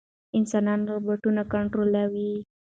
[0.37, 2.33] انسانان روباټونه کنټرولوي.